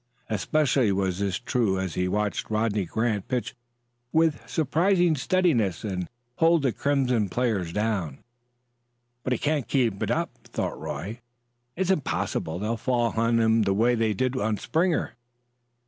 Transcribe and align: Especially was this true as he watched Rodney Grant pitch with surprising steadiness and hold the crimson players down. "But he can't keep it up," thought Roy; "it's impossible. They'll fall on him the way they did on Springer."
Especially 0.31 0.91
was 0.91 1.19
this 1.19 1.37
true 1.37 1.79
as 1.79 1.93
he 1.93 2.07
watched 2.07 2.49
Rodney 2.49 2.85
Grant 2.85 3.27
pitch 3.27 3.53
with 4.11 4.41
surprising 4.49 5.15
steadiness 5.15 5.83
and 5.83 6.09
hold 6.37 6.63
the 6.63 6.71
crimson 6.71 7.29
players 7.29 7.71
down. 7.71 8.17
"But 9.21 9.31
he 9.31 9.37
can't 9.37 9.67
keep 9.67 10.01
it 10.01 10.09
up," 10.09 10.31
thought 10.45 10.79
Roy; 10.81 11.19
"it's 11.75 11.91
impossible. 11.91 12.57
They'll 12.57 12.77
fall 12.77 13.11
on 13.15 13.39
him 13.39 13.61
the 13.61 13.75
way 13.75 13.93
they 13.93 14.15
did 14.15 14.35
on 14.35 14.57
Springer." 14.57 15.13